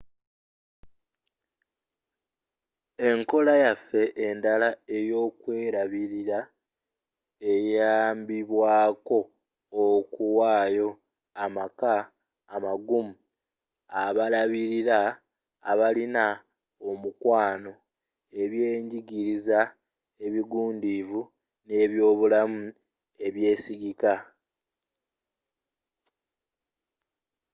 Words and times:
enkola 3.09 3.53
yaffe 3.63 4.01
endala 4.27 4.69
eyokwerabirira 4.97 6.39
eyambibwako 7.53 9.19
okuwayo 9.85 10.89
amaka 11.43 11.93
amagumu 12.55 13.13
abalabirira 14.03 14.99
abalina 15.71 16.25
omukwano 16.89 17.71
ebyenjigiriza 18.41 19.59
ebigundiivu 20.25 21.21
n'ebyobulamu 21.67 22.61
ebyesigika 23.27 24.13